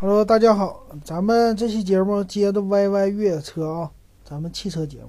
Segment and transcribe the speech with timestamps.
[0.00, 3.90] Hello，大家好，咱们这期节目接着 YY 越野车啊，
[4.24, 5.08] 咱们汽车节目。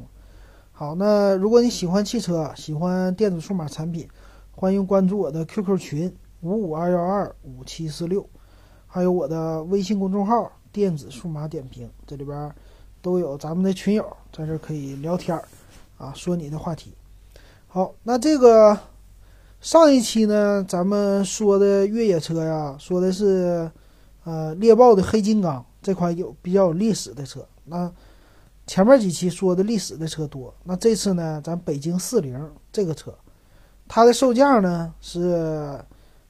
[0.72, 4.10] 好，那如果你喜欢汽车，喜欢电子数码产品，
[4.52, 8.28] 欢迎关注我的 QQ 群五五二幺二五七四六，
[8.88, 12.52] 还有我的微信公众号电子数码点评，这里边
[13.00, 14.04] 都有咱们的群友
[14.34, 15.44] 在这可以聊天儿
[16.00, 16.96] 啊，说你的话题。
[17.68, 18.76] 好，那这个
[19.62, 23.70] 上一期呢，咱们说的越野车呀，说的是。
[24.26, 27.92] 呃，猎豹的黑金刚这款有比较有历史的车，那
[28.68, 33.18] 前面几期说的历史的车多，那这次呢，咱北京四零这个车，
[33.88, 35.80] 它的售价呢是，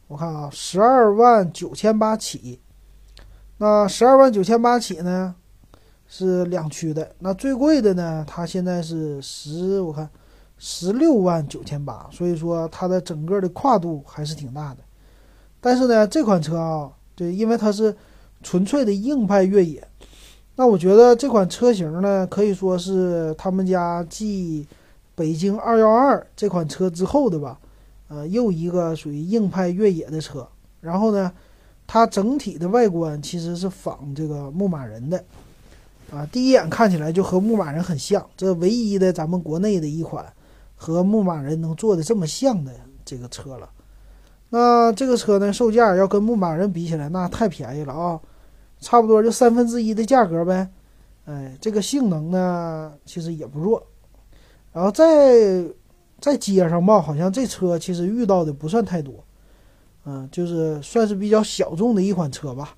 [0.07, 2.61] 我看啊，十二万九千八起，
[3.57, 5.35] 那十二万九千八起呢
[6.08, 10.08] 是两驱的，那最贵的呢，它现在是十，我看
[10.59, 14.83] 十六万九千八，所以说它的整个的跨度还是挺大的，
[15.59, 16.91] 但是呢，这款车啊。
[17.19, 17.93] 对，因为它是
[18.41, 19.85] 纯粹的硬派越野，
[20.55, 24.66] 那我觉得这款车型呢，可以说是他们家继
[25.16, 27.59] 北京二幺二这款车之后的吧，
[28.07, 30.47] 呃，又一个属于硬派越野的车。
[30.79, 31.29] 然后呢，
[31.85, 35.22] 它整体的外观其实是仿这个牧马人的，
[36.13, 40.25] 啊，第一眼看起来就和牧马人很像，这唯一的咱们国内的一款
[40.77, 42.72] 和牧马人能做的这么像的
[43.03, 43.69] 这个车了。
[44.52, 48.19] 那这个车呢，售价要跟牧马人比起来，那太便宜了啊，
[48.80, 50.69] 差不多就三分之一的价格呗。
[51.25, 53.86] 哎，这个性能呢，其实也不弱。
[54.73, 55.64] 然后在
[56.19, 59.23] 在街上吧，好像这车其实遇到的不算太多，
[60.06, 62.75] 嗯，就是算是比较小众的一款车吧。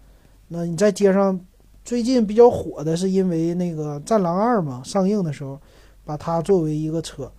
[0.50, 1.40] 那你在街上
[1.86, 5.58] 最近比较火的是因为那个《战狼二》嘛，上映的时候
[6.04, 7.32] 把它作为一个车，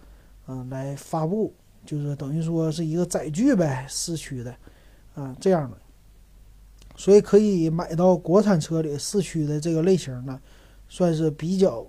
[0.48, 1.52] 嗯，来发布。
[1.84, 4.54] 就是等于说是一个载具呗，四驱的，
[5.14, 5.76] 啊，这样的，
[6.96, 10.40] 所以可以买到国产车里四驱的这个类型呢，
[10.88, 11.86] 算是比较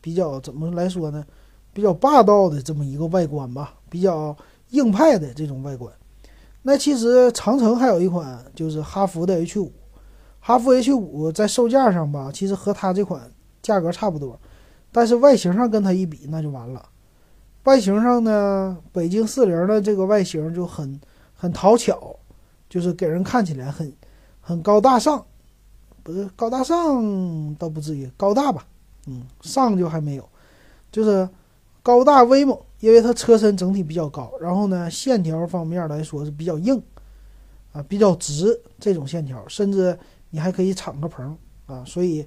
[0.00, 1.24] 比较怎么来说呢？
[1.72, 4.34] 比较霸道的这么一个外观吧，比较
[4.70, 5.92] 硬派的这种外观。
[6.62, 9.72] 那其实长城还有一款就是哈弗的 H 五，
[10.40, 13.30] 哈弗 H 五在售价上吧，其实和它这款
[13.62, 14.40] 价格差不多，
[14.90, 16.88] 但是外形上跟它一比，那就完了。
[17.66, 21.00] 外形上呢，北京四零的这个外形就很
[21.34, 22.16] 很讨巧，
[22.68, 23.92] 就是给人看起来很
[24.40, 25.26] 很高大上，
[26.04, 28.64] 不是高大上倒不至于高大吧，
[29.08, 30.28] 嗯，上就还没有，
[30.92, 31.28] 就是
[31.82, 36.80] 高大威猛，因为它车身整体比较高，然后呢线条方面来说是比较硬，
[37.72, 39.98] 啊比较直这种线条，甚至
[40.30, 41.34] 你还可以敞个篷
[41.66, 42.24] 啊，所以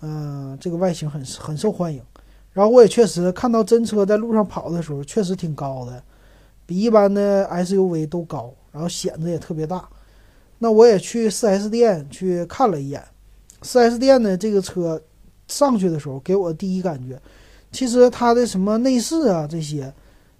[0.00, 2.02] 嗯这个外形很很受欢迎。
[2.52, 6.02] 然后我也确实看到真车在路上跑的时候，确实挺高的，
[6.66, 9.88] 比一般的 SUV 都高，然后显得也特别大。
[10.58, 13.02] 那我也去 4S 店去看了一眼
[13.62, 15.00] ，4S 店的这个车
[15.48, 17.18] 上去的时候，给我第一感觉，
[17.72, 19.92] 其实它的什么内饰啊这些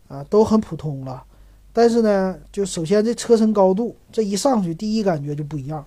[0.07, 1.25] 啊都很普通了，
[1.73, 5.85] 但是呢，就首先这车身高度，这一上去第一感觉就不一样，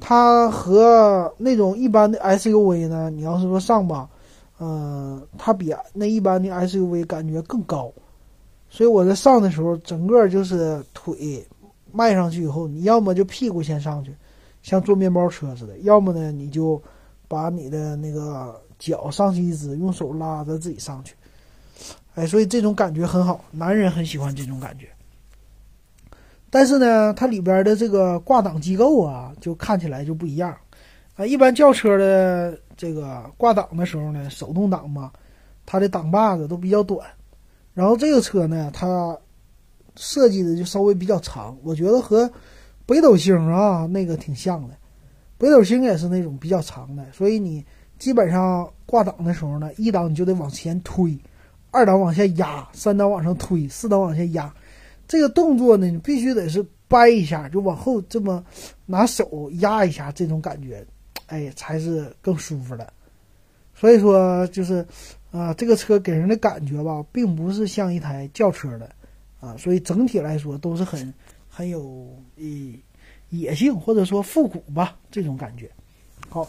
[0.00, 4.08] 它和那种一般的 SUV 呢，你要是说上吧。
[4.60, 7.92] 嗯，它比那一般的 SUV 感觉更高，
[8.68, 11.46] 所以我在上的时候，整个就是腿
[11.92, 14.14] 迈上去以后，你要么就屁股先上去，
[14.62, 16.82] 像坐面包车似的；要么呢，你就
[17.28, 21.14] 把你的那个脚上去一支，用手拉着自己上去。
[22.14, 24.88] 哎，所以这种感觉很好，男人很喜欢这种感觉。
[26.50, 30.56] 但是呢，它里边的这个挂档机构啊，就看起来就不一样。
[31.14, 35.12] 啊，一般轿车的这个挂档的时候呢，手动挡嘛，
[35.66, 37.06] 它的档把子都比较短。
[37.74, 39.18] 然后这个车呢，它
[39.96, 42.30] 设计的就稍微比较长，我觉得和
[42.86, 44.74] 北斗星啊那个挺像的。
[45.36, 47.64] 北斗星也是那种比较长的，所以你
[47.98, 51.18] 基本上挂档的时候呢，一档你就得往前推，
[51.72, 54.54] 二档往下压，三档往上推，四档往下压。
[55.06, 58.44] 这个动作呢，你必须得是掰一下，就往后这么
[58.86, 60.86] 拿手压一下，这种感觉。
[61.28, 62.92] 哎，才是更舒服的。
[63.74, 64.84] 所以说，就是
[65.30, 68.90] 啊，这个车给人的感觉吧，并不是像一台轿车的
[69.40, 71.14] 啊，所以整体来说都是很
[71.48, 72.72] 很有野
[73.28, 75.70] 野性或者说复古吧这种感觉。
[76.28, 76.48] 好，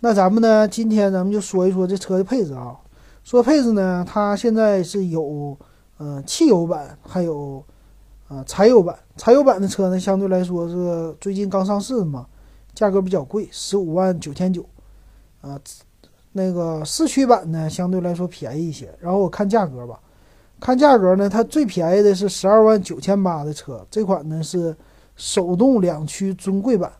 [0.00, 2.76] 那咱们呢，今天咱们就说一说这车的配置啊。
[3.24, 5.56] 说配置呢，它现在是有
[5.96, 7.64] 呃汽油版，还有
[8.28, 8.96] 啊柴油版。
[9.16, 12.26] 柴油版的车呢，相对来说是最近刚上市嘛。
[12.76, 14.64] 价格比较贵，十五万九千九，
[15.40, 15.58] 啊，
[16.32, 18.94] 那个四驱版呢相对来说便宜一些。
[19.00, 19.98] 然后我看价格吧，
[20.60, 24.76] 看价格呢，它最便宜的是十二万九千八的车，这款呢是
[25.16, 26.92] 手动两驱尊贵版。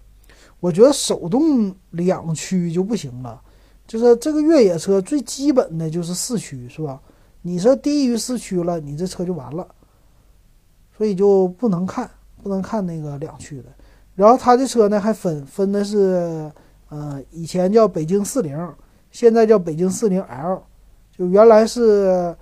[0.60, 3.38] 我觉得手动两驱就不行了，
[3.86, 6.98] 就是这个越野车最基本的就是四驱，是吧？
[7.42, 9.68] 你说低于四驱了，你这车就完了，
[10.96, 12.10] 所以就不能看，
[12.42, 13.68] 不能看那个两驱的。
[14.16, 16.50] 然后它的车呢还分分的是，
[16.88, 18.74] 呃，以前叫北京四零，
[19.12, 20.62] 现在叫北京四零 L，
[21.12, 22.34] 就原来是，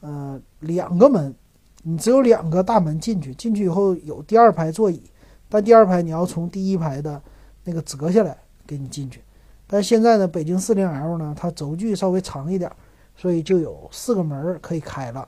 [0.00, 1.34] 呃，两个门，
[1.82, 5.02] 你只有两个大门进去，进去以后有第二排座椅，
[5.48, 7.22] 但第二排你要从第一排的
[7.64, 8.36] 那个折下来
[8.66, 9.22] 给你进去。
[9.66, 12.70] 但现在呢，北京四零 L 呢，它轴距稍微长一点。
[13.16, 15.20] 所以就有四个门可以开了，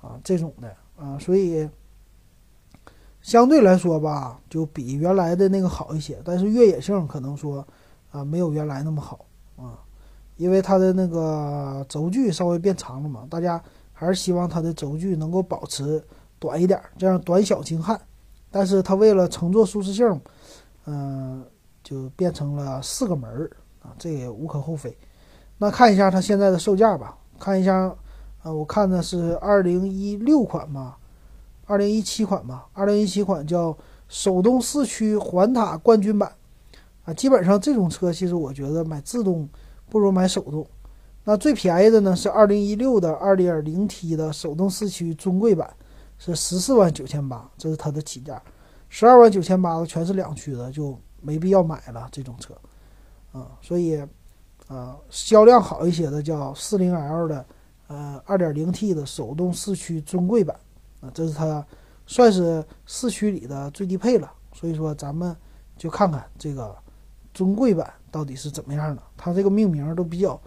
[0.00, 1.68] 啊，这种的啊，所以
[3.20, 6.18] 相对来说吧，就比原来的那个好一些。
[6.24, 7.66] 但是越野性可能说
[8.10, 9.26] 啊，没有原来那么好
[9.56, 9.78] 啊，
[10.36, 13.26] 因为它的那个轴距稍微变长了嘛。
[13.28, 13.62] 大家
[13.92, 16.02] 还是希望它的轴距能够保持
[16.38, 18.00] 短一点，这样短小精悍。
[18.50, 20.20] 但是它为了乘坐舒适性，
[20.86, 21.44] 嗯，
[21.82, 23.50] 就变成了四个门儿
[23.82, 24.96] 啊，这也无可厚非。
[25.58, 27.16] 那看一下它现在的售价吧。
[27.38, 27.94] 看一下，
[28.42, 30.96] 呃，我看的是二零一六款吧，
[31.68, 33.76] 二零一七款吧，二零一七款叫
[34.08, 36.32] 手动四驱环塔冠军版，
[37.04, 39.48] 啊，基本上这种车其实我觉得买自动
[39.88, 40.66] 不如买手动。
[41.22, 45.72] 那最便宜的呢是二零一六的二点零 T 的手动四驱尊贵版，
[46.18, 48.42] 是十四万九千八，这是它的起价，
[48.88, 52.54] 十二万九千八的全是两驱的，就没必要买了这种车，
[53.30, 54.02] 啊，所以。
[54.66, 57.46] 啊，销量好一些的叫四零 L 的，
[57.86, 60.54] 呃，二点零 T 的手动四驱尊贵版，
[61.00, 61.64] 啊，这是它
[62.06, 64.32] 算是四驱里的最低配了。
[64.52, 65.36] 所以说，咱们
[65.76, 66.76] 就看看这个
[67.32, 69.02] 尊贵版到底是怎么样的。
[69.16, 70.40] 它这个命名都比较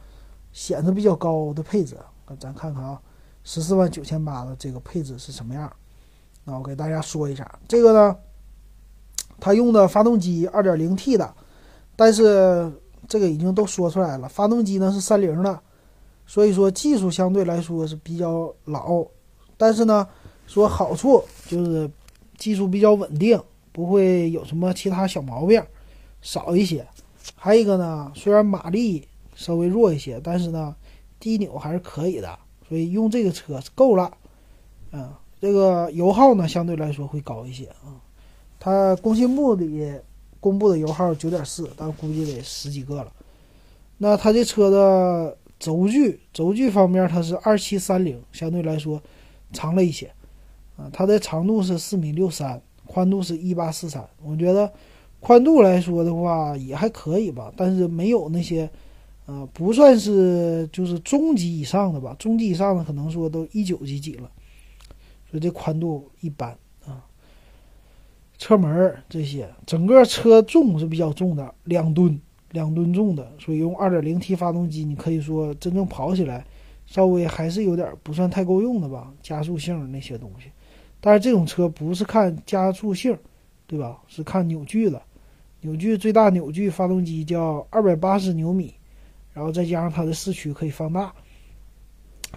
[0.52, 1.98] 显得比较高的配置，
[2.40, 3.02] 咱看看啊，
[3.44, 5.72] 十四万九千八的这个配置是什么样？
[6.44, 8.18] 那我给大家说一下，这个呢，
[9.40, 11.34] 它用的发动机二点零 T 的，
[11.96, 12.72] 但是。
[13.08, 15.60] 这个已经都说出来了，发动机呢是三菱的，
[16.26, 19.06] 所以说技术相对来说是比较老，
[19.58, 20.08] 但是呢，
[20.52, 21.90] 说好处就是
[22.38, 25.64] 技术比较稳定，不会有什么其他小毛病，
[26.22, 26.86] 少一些。
[27.36, 30.76] 还有一个呢，虽然马力稍微弱一些，但是呢，
[31.22, 32.38] 低扭还是可以的，
[32.68, 34.12] 所以用这个车是够了。
[34.92, 35.10] 嗯，
[35.40, 37.96] 这个油耗呢相对来说会高一些啊，
[38.60, 39.90] 它工信部里。
[40.42, 43.14] 公布的油耗九点四，但估计得十几个了。
[44.00, 49.00] 那它这车的轴距，轴距方面它是二七三零，相对来说
[49.54, 50.12] 长了一些。
[50.92, 54.08] 它的长度是四米六三，宽度是一八四三。
[54.24, 54.72] 我觉得
[55.20, 58.70] 宽度来说的话也还可以吧，但是没有那些，
[59.26, 62.16] 呃，不算是就是中级以上的吧。
[62.18, 64.30] 中级以上的可能说都一九几几了，
[65.30, 67.06] 所以这宽度一般啊。
[68.38, 72.20] 车门这些，整个车重是比较重的，两吨，
[72.54, 76.44] 两吨重的，所以用 2.0T 发动机，你可以说真正跑起来，
[76.88, 80.50] 稍微还是有点不算太够用的吧，加速性那些东西。
[81.02, 83.18] 但是这种车不是看加速性，
[83.68, 84.00] 对吧？
[84.08, 85.02] 是看扭矩的，
[85.60, 88.74] 扭矩最大扭矩发动机叫二百八十牛米，
[89.34, 91.14] 然后再加上它的四驱可以放大，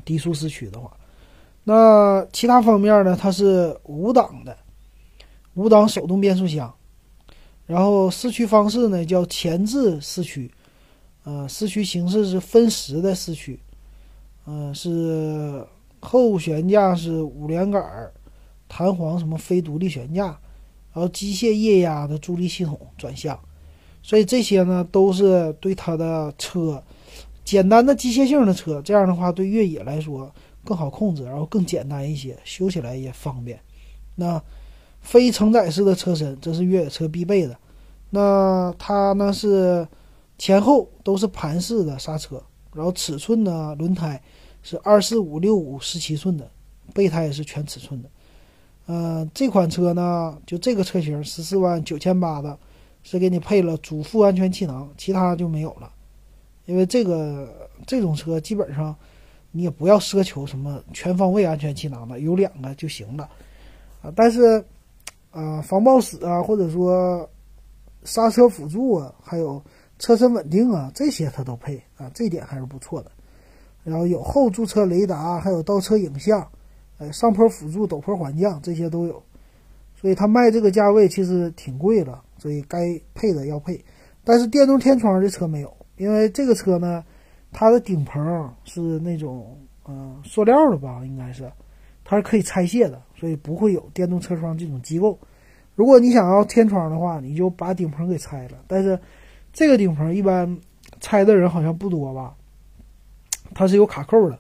[0.05, 0.97] 低速四驱的话，
[1.63, 3.17] 那其他方面呢？
[3.17, 4.57] 它是五档的。
[5.55, 6.75] 五档手动变速箱，
[7.65, 10.51] 然后四驱方式呢叫前置四驱，
[11.23, 13.61] 呃，四驱形式是分时的四驱，
[14.47, 15.65] 呃，是
[16.01, 18.13] 后悬架是五连杆儿
[18.75, 20.25] 弹簧什么非独立悬架，
[20.93, 23.39] 然后机械液压的助力系统转向，
[24.03, 26.83] 所以这些呢都是对它的车
[27.45, 30.29] 简单的机械性的车，这样的话对越野来说
[30.65, 33.61] 更好控制，然后更简单一些，修起来也方便。
[34.17, 34.43] 那。
[35.05, 37.55] 非承载式的车身，这是越野车必备的。
[38.09, 39.87] 那它呢是
[40.39, 42.43] 前后都是盘式的刹车，
[42.75, 44.19] 然后尺寸呢轮胎
[44.63, 46.51] 是二四五六五十七寸的，
[46.95, 48.09] 备胎也是全尺寸的。
[48.87, 52.59] 呃，这款车呢就这个车型十四万九千八的，
[53.03, 55.91] 是给你配了主副安全气囊，其他就没有了。
[56.67, 58.95] 因为这个这种车基本上
[59.51, 63.29] 你也不要奢求什么全方位安全气囊的，有两个就行了
[64.03, 64.13] 啊。
[64.15, 64.65] 但是。
[65.37, 67.29] 啊，防抱死啊，或者说
[68.05, 69.61] 刹车辅助啊，还有
[69.99, 73.11] 车身稳定啊，这些它都配啊，这点还是不错的。
[73.83, 76.49] 然后有后驻车雷达，还有倒车影像，
[77.13, 79.23] 上坡辅助、陡坡缓降这些都有。
[79.95, 83.85] 所以它卖这个价位其实挺贵了，所以该配的要配。
[84.23, 87.05] 但是电动天窗这车没有，因为这个车呢，
[87.53, 91.51] 它的顶棚是那种嗯塑料的吧，应该是。
[92.07, 95.19] 它是可以拆卸的，所以不会有电动车窗这种机构，
[95.75, 98.59] 如果你想要天窗的话，你就把顶棚给拆了。
[98.69, 99.01] 但是
[99.55, 100.59] 这个顶棚一般
[101.01, 102.35] 拆的人好像不多吧？
[103.55, 104.39] 它是有卡扣的，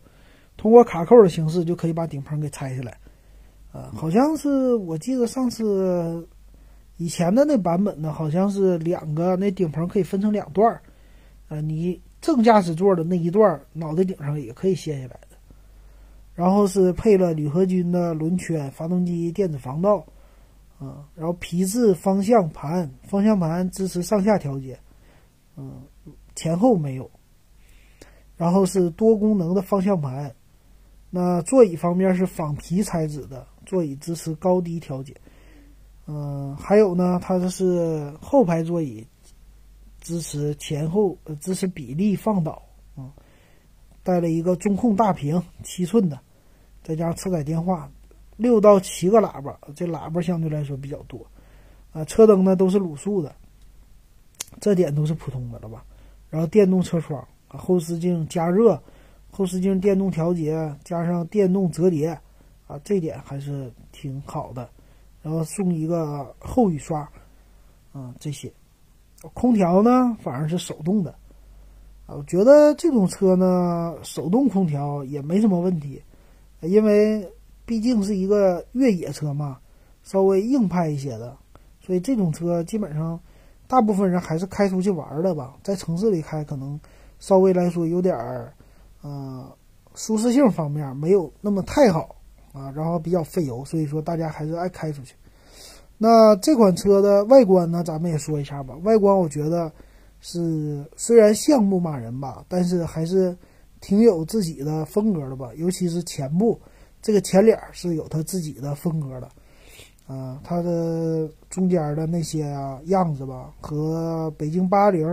[0.56, 2.96] 通过卡扣的形式就可以把顶棚给拆下来。
[3.72, 6.26] 啊，好像是我记得上次
[6.96, 10.80] 以前的那版本呢，好像是两个那顶棚可以分成两段儿。
[11.48, 15.36] 啊，你正驾驶座的那一段脑袋顶上也可以卸下来的。
[16.34, 20.04] 然后是配了铝合金的轮圈，发动机电子防盗。
[20.76, 24.76] 啊，然后皮质方向盘，方向盘支持上下调节，
[25.56, 25.82] 嗯，
[26.34, 27.08] 前后没有。
[28.36, 30.34] 然后是多功能的方向盘，
[31.16, 35.14] 那座椅方面是仿皮材质的，座椅支持高低调节。
[36.08, 39.06] 嗯，还有呢，它这是后排座椅，
[40.00, 42.60] 支持前后支持比例放倒，
[42.96, 43.14] 啊，
[44.02, 46.18] 带了一个中控大屏，七寸的，
[46.82, 47.88] 再加上车载电话。
[48.36, 51.24] 六到七个喇叭，这喇叭相对来说比较多，
[51.92, 53.32] 啊，车灯呢都是卤素的，
[54.60, 55.84] 这点都是普通的了吧？
[56.28, 58.82] 然后电动车窗，后视镜加热，
[59.34, 62.08] 后视镜电动调节，加上电动折叠，
[62.68, 64.68] 啊，这点还是挺好的。
[65.22, 67.00] 然后送一个后雨刷，
[67.92, 68.52] 啊，这些，
[69.32, 71.10] 空调呢反而是手动的，
[72.06, 76.00] 啊，我觉得这种车呢手动空调也没什么问题，
[76.60, 77.28] 因为。
[77.66, 79.58] 毕竟是一个越野车嘛，
[80.02, 81.34] 稍微硬派一些的，
[81.80, 83.18] 所以这种车基本上
[83.66, 85.56] 大部分人还是开出去玩的吧。
[85.62, 86.78] 在城市里开，可能
[87.18, 88.52] 稍微来说有点儿，
[89.04, 89.46] 呃，
[89.94, 92.16] 舒适性方面没有那么太好
[92.54, 95.14] 啊，然后比较费油，所以说大家还是爱开出去。
[95.98, 98.74] 那这款车的外观呢，咱们也说一下吧。
[98.82, 99.70] 外观我觉得
[100.22, 103.36] 是虽然像牧马人吧，但是还是
[103.82, 106.58] 挺有自己的风格的吧，尤其是前部。
[107.02, 109.28] 这个前脸是有它自己的风格的，
[110.06, 112.50] 啊，它的中间的那些
[112.86, 115.06] 样子吧，和北京八零，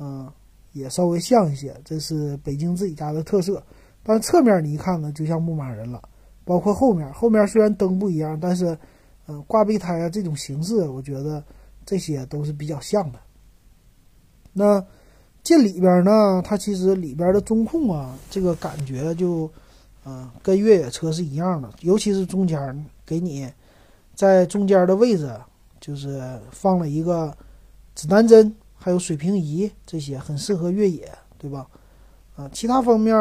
[0.00, 0.28] 嗯，
[0.74, 3.62] 也稍微像一些，这是北京自己家的特色。
[4.02, 6.02] 但侧面你一看呢，就像牧马人了，
[6.44, 8.76] 包括后面，后面虽然灯不一样，但是，
[9.26, 11.42] 嗯，挂备胎啊这种形式，我觉得
[11.86, 13.18] 这些都是比较像的。
[14.52, 14.84] 那
[15.42, 19.50] 进里边呢，它其实里边的中控啊，这个感觉就。
[20.06, 23.50] 嗯，跟越野车是一样的，尤其是中间给你
[24.14, 25.34] 在中间的位置，
[25.80, 27.34] 就是放了一个
[27.94, 28.54] 指南针，
[28.84, 31.66] 还有水平仪，这些很适合越野，对吧？
[32.36, 33.16] 啊，其他方面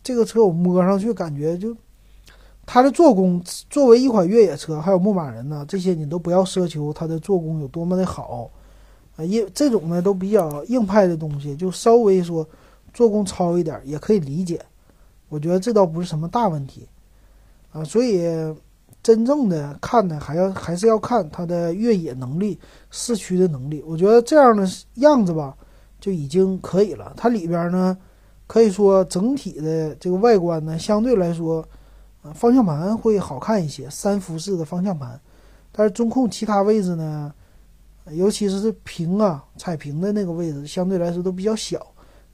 [0.00, 1.76] 这个车我摸上去感觉就
[2.64, 8.48] 它的做工，作为一款越野车，还有牧马人呢，这些你都不要奢求它的做工有多么的好
[9.16, 12.48] 啊，因这种呢都比较硬派的东西，就稍微说
[12.94, 14.64] 做工糙一点也可以理解。
[15.28, 16.86] 我觉得这倒不是什么大问题，
[17.72, 18.22] 啊，所以
[19.02, 22.58] 真正的看呢，还要还是要看它的越野能力、
[22.90, 23.82] 市区的能力。
[23.86, 25.56] 我觉得这样的样子吧，
[26.00, 27.12] 就已经可以了。
[27.16, 27.96] 它里边呢，
[28.46, 31.66] 可以说整体的这个外观呢，相对来说，
[32.22, 35.20] 啊，方向盘会好看一些，三辐式的方向盘。
[35.72, 37.32] 但是中控其他位置呢，
[38.10, 41.84] 尤其是屏啊、彩屏的那个位置，相对来说都比较小。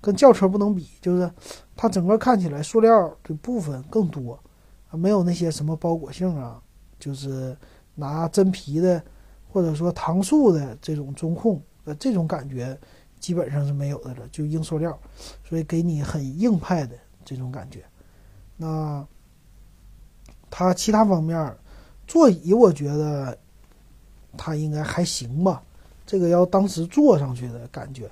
[0.01, 1.29] 跟轿车不能比，就是
[1.75, 4.39] 它整个看起来塑料的部分更多，
[4.93, 6.61] 没有那些什么包裹性啊，
[6.99, 7.57] 就是
[7.95, 9.03] 拿真皮的
[9.51, 12.79] 或者说搪塑的这种中控，呃，这种感觉
[13.19, 14.99] 基本上是没有的了，就硬塑料，
[15.45, 17.85] 所以给你很硬派的这种感觉。
[18.57, 19.07] 那
[20.51, 21.57] 它其他方面，
[22.07, 23.37] 座椅我觉得
[24.37, 25.63] 它应该还行吧，
[26.07, 28.11] 这个要当时坐上去的感觉。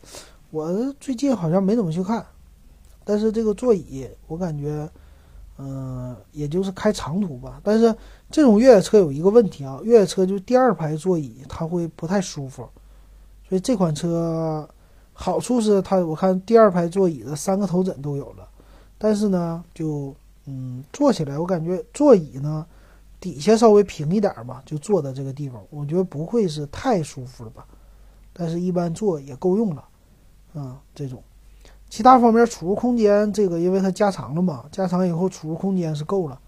[0.50, 2.24] 我最近好像没怎么去看，
[3.04, 4.88] 但是这个座椅我感觉，
[5.58, 7.60] 嗯，也就是开长途吧。
[7.62, 7.94] 但是
[8.30, 12.68] 这种越野车有一个问题啊，越野车就第二排座椅它会不太舒服，
[13.48, 14.68] 所以这款车
[15.12, 18.48] 好处是它我看第二排座椅的三个头枕都有了，
[18.98, 20.14] 但是呢，就
[20.46, 22.66] 嗯坐起来我感觉座椅呢
[23.20, 27.66] 底下稍微平一点吧，就坐在这个地方，我觉得不会是太舒服了吧，
[28.32, 29.84] 但是一般坐也够用了。
[30.54, 31.22] 啊，这种，
[31.88, 36.38] 其他方面储物空间，这个因为它加长了嘛，加长以后储物空间是够了，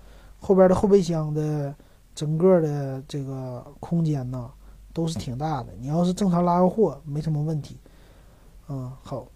[0.41, 1.75] 后边的后备箱的
[2.15, 4.51] 整个的这个空间呢
[4.93, 7.79] 都是挺大的，你要是正常拉个货没什么问题。
[8.69, 9.27] 嗯，好，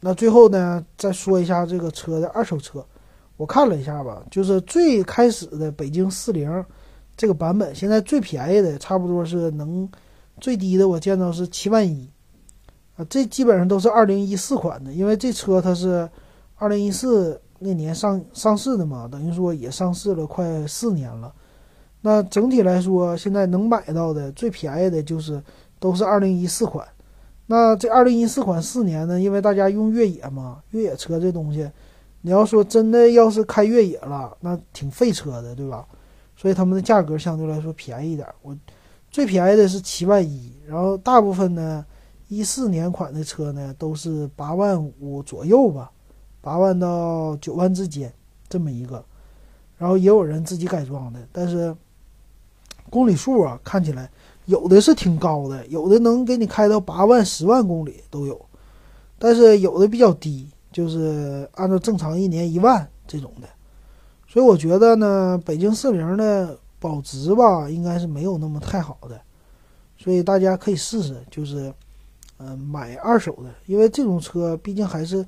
[0.00, 2.84] 那最后呢再说一下这个车的二手车，
[3.36, 6.64] 我看了一下吧，就是最开始的北京四零
[7.16, 9.88] 这个版本，现在最便宜的差不多是能
[10.38, 12.08] 最低的我见到是七万一。
[12.96, 16.08] 啊，这基本上都是二零一四款的，因为这车它是
[16.56, 21.32] 二零一四那年上上市的嘛，等于说也上市了快四年了。
[22.00, 25.42] 那整体来说，现在能买到的最便宜的就是
[25.78, 26.86] 都是二零一四款。
[27.46, 31.70] 那这二零一四款四年呢，因为大家用越野嘛，越野车这东西，
[32.22, 35.86] 你要说真的要是开越野了，那挺费车的，对吧？
[36.36, 38.26] 所以他们的价格相对来说便宜一点。
[38.42, 38.56] 我
[39.10, 41.84] 最便宜的是七万一，然后大部分呢，
[42.28, 45.90] 一四年款的车呢都是八万五左右吧，
[46.40, 48.12] 八万到九万之间
[48.48, 49.04] 这么一个。
[49.78, 51.74] 然后也有人自己改装的，但是。
[52.88, 54.08] 公里数啊，看起来
[54.44, 58.40] 有的是挺高的，有的能给你开到八万、十万公里都有，
[59.18, 63.48] 但是有的比较低，就是按照正常一年一万这种的。
[64.28, 69.20] 所以我觉得呢，北京四零的保值吧，应该是没有那么太好的，
[69.98, 71.74] 所以大家可以试试，就是
[72.38, 75.24] 嗯买二手的，因为这种车毕竟还是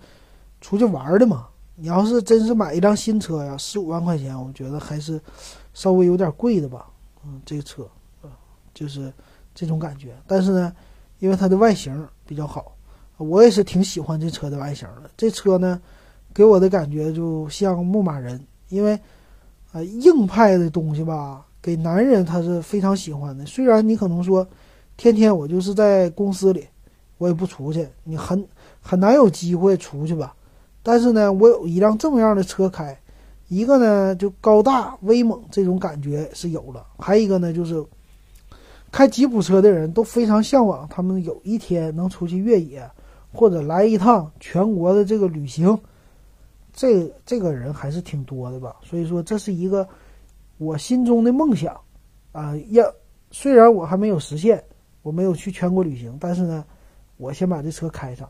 [0.60, 1.48] 出去玩的嘛。
[1.80, 5.20] 你要是真是买一辆新车呀，十五万块钱，我觉得还是
[5.74, 6.90] 稍微有点贵的吧。
[7.24, 7.84] 嗯，这个车，
[8.20, 8.34] 啊，
[8.74, 9.12] 就是
[9.54, 10.16] 这种感觉。
[10.26, 10.72] 但是呢，
[11.20, 12.74] 因为它的外形比较好，
[13.16, 15.10] 我也是挺喜欢这车的外形的。
[15.16, 15.80] 这车呢，
[16.34, 18.98] 给我的感觉就像牧马人，因为
[19.70, 23.46] 啊，硬派的东西吧，给男人他是非常喜欢的。
[23.46, 24.44] 虽然你可能说，
[24.96, 26.66] 天天我就是在公司里，
[27.18, 28.42] 我也不出去，你很
[28.80, 30.34] 很难有机会出去吧。
[30.82, 32.98] 但是呢，我有一辆这么样的车开。
[33.48, 37.82] 一个呢，就高大威猛这种感觉是有了；还有一个呢，就是
[38.92, 42.86] 开吉普车的人都非常向往，他们有一天能出去越野，
[43.32, 45.78] 或者来一趟全国的这个旅行。
[46.74, 48.76] 这这个人还是挺多的吧？
[48.84, 49.88] 所以说，这是一个
[50.58, 51.74] 我心中的梦想
[52.32, 52.54] 啊！
[52.70, 52.84] 要
[53.30, 54.62] 虽然我还没有实现，
[55.02, 56.64] 我没有去全国旅行，但是呢，
[57.18, 58.26] 我先把这车开上。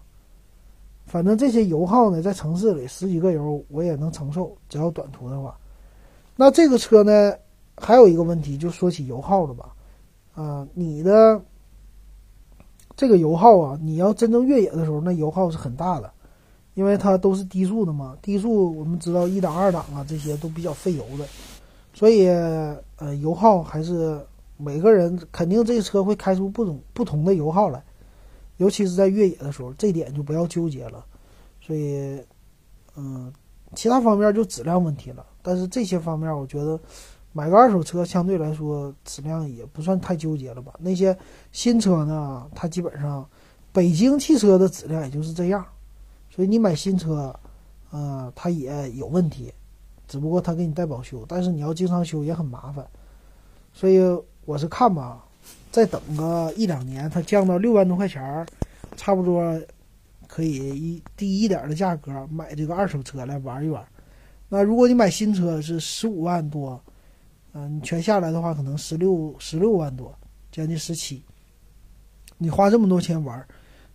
[1.07, 5.57] 反正这些油耗呢，在城市里十几个油我也能承受，只要短途的话。
[6.37, 7.35] 那这个车呢，
[7.77, 9.75] 还有一个问题，就说起油耗了吧？
[10.35, 11.41] 啊，你的
[12.95, 16.13] 这个油耗啊，你要真正越野的时候，那油耗是很大的，
[16.75, 18.15] 因为它都是低速的嘛。
[18.21, 21.25] 低速我们知道一档、二档啊，这些都比较费油的，
[21.95, 24.21] 所以呃，油耗还是
[24.59, 27.83] 每个人肯定这车会开出不同不同的油耗来。
[28.59, 31.05] 尤其是在越野的时候，这点就不要纠结了。
[31.61, 32.23] 所以，
[32.97, 33.33] 嗯，
[33.75, 35.25] 其他方面就质量问题了。
[35.43, 36.79] 但是这些方面，我觉得
[37.33, 40.75] 买个二手车相对来说质量也不算太纠结了吧。
[40.79, 41.17] 那些
[41.53, 43.29] 新车呢，它基本上
[43.73, 45.65] 北京汽车的质量也就是这样。
[46.31, 47.35] 所以你买新车，
[47.91, 49.53] 呃，它也有问题，
[50.07, 52.85] 只不过它给你带保修，但是你要经常修也很麻烦。
[53.73, 54.01] 所以
[54.45, 55.25] 我是看吧。
[55.71, 58.47] 再等个一两年，它降到六万多块钱儿，
[58.97, 59.61] 差不多
[60.27, 63.87] 可以一低一点的价格买这个二手车来玩一玩。
[64.49, 66.83] 那如果你买新车是十五万多，
[67.53, 70.15] 嗯，你全下来的话可能十六十六万多，
[70.51, 71.23] 将近十七。
[72.39, 73.47] 你花这么多钱玩，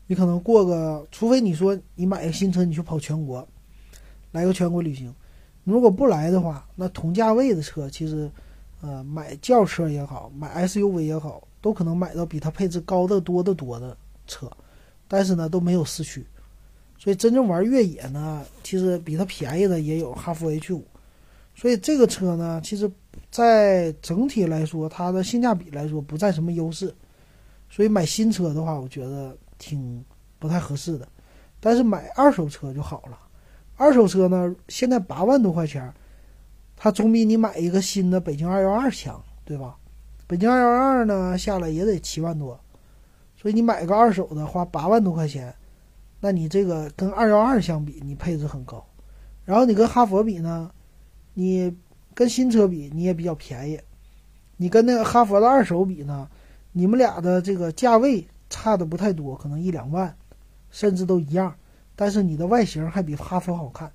[0.07, 3.47] 你可能过个，除非你说你买个新车，你去跑全国，
[4.31, 5.13] 来个全国旅行。
[5.63, 8.31] 如果不来的话，那同价位的车其实。
[8.85, 13.95] 呃，买轿车也好，买 SUV 也好，都可能买到比它配置高的多得多的
[14.27, 14.51] 车，
[15.07, 16.25] 但是呢都没有四驱，
[16.97, 20.85] 所以真正玩越野呢，其实比它便宜的也有哈弗 H 五，
[21.55, 22.91] 所以这个车呢，其实，
[23.31, 26.93] 在整体来说，它的性价比来说不占什么优势，
[27.69, 30.03] 所以买新车的话，我觉得挺
[30.39, 31.07] 不太合适的，
[31.61, 33.17] 但是买二手车就好了，
[33.77, 35.93] 二手车呢，现在八万多块钱。
[36.75, 39.77] 它总比你买一个新的北京二幺二强，对吧？
[40.27, 42.59] 北京二幺二呢下来也得七万多，
[43.35, 45.53] 所以你买个二手的花八万多块钱，
[46.19, 48.85] 那你这个跟二幺二相比，你配置很高。
[49.45, 50.71] 然后你跟哈佛比呢，
[51.33, 51.75] 你
[52.13, 53.79] 跟新车比你也比较便宜。
[54.55, 56.29] 你跟那个哈佛的二手比呢，
[56.71, 60.15] 你们俩的这个价位差的不太多，可能一两万，
[60.71, 61.53] 甚至都一样。
[61.95, 63.91] 但是你的外形还比哈佛好看。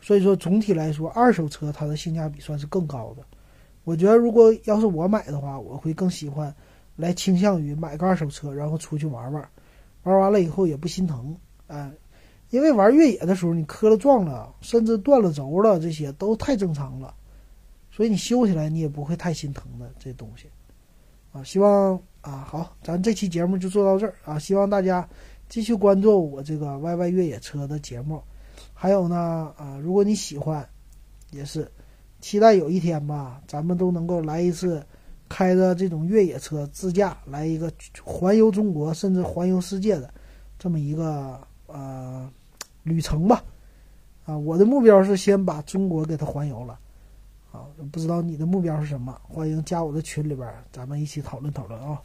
[0.00, 3.24] 所以说，总体来说，二手车它的性价比算是更高的。
[3.84, 6.54] 我觉得，如果要是我买的话，我会更喜欢
[6.96, 9.48] 来倾向于买个二手车，然后出去玩玩，
[10.04, 11.36] 玩完了以后也不心疼。
[11.66, 11.90] 哎，
[12.50, 17.14] 因为玩越野的时候，你磕了撞了，甚至断了轴了，这些都太正常了。
[17.90, 20.46] 所以你修起来你也不会太心疼的这东西。
[21.32, 25.08] 啊，希望啊，好，咱这期节目就做到这儿啊，希望大家
[25.48, 28.22] 继续关注我这个 YY 越野车的节目。
[28.74, 30.66] 还有呢，啊，如果你喜欢，
[31.30, 31.70] 也是
[32.22, 34.82] 期待有一天吧，咱们都能够来一次，
[35.28, 37.70] 开着这种越野车自驾来一个
[38.02, 40.08] 环游中国，甚至环游世界的
[40.58, 42.30] 这么一个呃
[42.84, 43.42] 旅程吧。
[44.24, 46.78] 啊，我的目标是先把中国给它环游了，
[47.50, 49.20] 啊，不知道你的目标是什么？
[49.24, 52.00] 欢迎加我的群里边，咱们一起讨论讨论啊。